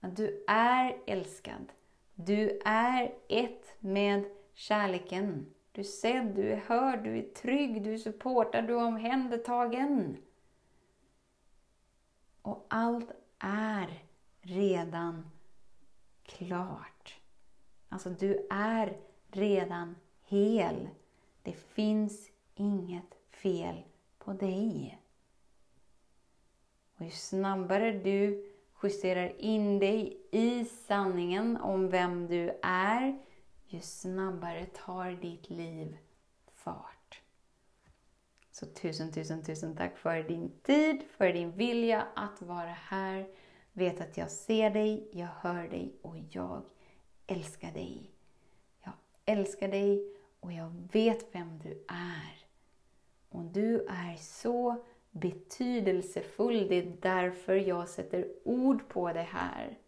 att 0.00 0.16
du 0.16 0.44
är 0.48 0.96
älskad. 1.06 1.72
Du 2.14 2.60
är 2.64 3.14
ett 3.28 3.76
med 3.78 4.24
kärleken. 4.54 5.54
Du 5.72 5.80
är 5.80 5.84
sedd, 5.84 6.34
du 6.34 6.52
är 6.52 6.56
hörd, 6.56 7.04
du 7.04 7.18
är 7.18 7.22
trygg, 7.22 7.82
du 7.82 7.94
är 7.94 7.98
supportad, 7.98 8.66
du 8.66 8.72
är 8.72 8.84
omhändertagen. 8.84 10.16
Och 12.42 12.66
allt 12.68 13.10
är 13.38 14.02
redan 14.40 15.30
klart. 16.22 17.20
Alltså, 17.88 18.10
du 18.10 18.46
är 18.50 18.96
redan 19.30 19.96
hel. 20.22 20.88
Det 21.42 21.52
finns 21.52 22.30
inget 22.54 23.18
fel 23.30 23.82
på 24.18 24.32
dig. 24.32 24.98
Och 26.96 27.04
ju 27.04 27.10
snabbare 27.10 27.92
du 27.92 28.50
justerar 28.82 29.40
in 29.40 29.78
dig 29.78 30.20
i 30.30 30.64
sanningen 30.64 31.56
om 31.56 31.88
vem 31.88 32.26
du 32.26 32.58
är, 32.62 33.18
ju 33.74 33.80
snabbare 33.80 34.66
tar 34.66 35.10
ditt 35.10 35.50
liv 35.50 35.96
fart. 36.54 37.20
Så 38.50 38.66
tusen, 38.66 39.12
tusen, 39.12 39.42
tusen 39.42 39.76
tack 39.76 39.98
för 39.98 40.22
din 40.22 40.52
tid, 40.62 41.02
för 41.16 41.32
din 41.32 41.52
vilja 41.52 42.06
att 42.14 42.42
vara 42.42 42.72
här. 42.72 43.28
Vet 43.72 44.00
att 44.00 44.16
jag 44.16 44.30
ser 44.30 44.70
dig, 44.70 45.08
jag 45.12 45.28
hör 45.40 45.68
dig 45.68 45.94
och 46.02 46.16
jag 46.30 46.62
älskar 47.26 47.72
dig. 47.72 48.10
Jag 48.82 48.92
älskar 49.24 49.68
dig 49.68 50.16
och 50.40 50.52
jag 50.52 50.88
vet 50.92 51.34
vem 51.34 51.58
du 51.58 51.84
är. 51.88 52.46
Och 53.28 53.44
du 53.44 53.86
är 53.86 54.16
så 54.16 54.84
betydelsefull. 55.10 56.68
Det 56.68 56.74
är 56.74 56.96
därför 57.00 57.54
jag 57.54 57.88
sätter 57.88 58.28
ord 58.44 58.88
på 58.88 59.12
det 59.12 59.22
här. 59.22 59.78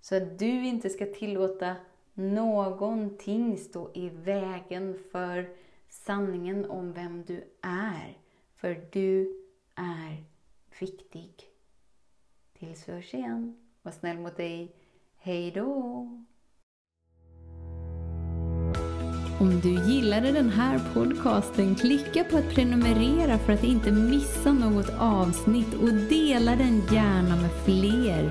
Så 0.00 0.16
att 0.16 0.38
du 0.38 0.66
inte 0.66 0.90
ska 0.90 1.06
tillåta 1.06 1.76
någonting 2.18 3.58
stå 3.58 3.90
i 3.94 4.08
vägen 4.08 4.98
för 5.12 5.48
sanningen 5.88 6.70
om 6.70 6.92
vem 6.92 7.24
du 7.24 7.44
är. 7.62 8.18
För 8.56 8.88
du 8.92 9.42
är 9.74 10.24
viktig. 10.80 11.34
Tills 12.58 12.88
vi 12.88 12.92
hörs 12.92 13.14
igen. 13.14 13.56
Var 13.82 13.92
snäll 13.92 14.18
mot 14.18 14.36
dig 14.36 14.74
Hej 15.20 15.50
då! 15.50 16.08
Om 19.40 19.60
du 19.62 19.92
gillade 19.92 20.32
den 20.32 20.50
här 20.50 20.80
podcasten, 20.94 21.74
klicka 21.74 22.24
på 22.24 22.36
att 22.36 22.54
prenumerera 22.54 23.38
för 23.38 23.52
att 23.52 23.64
inte 23.64 23.92
missa 23.92 24.52
något 24.52 24.90
avsnitt 24.98 25.74
och 25.74 25.92
dela 25.92 26.56
den 26.56 26.80
gärna 26.92 27.36
med 27.36 27.50
fler. 27.64 28.30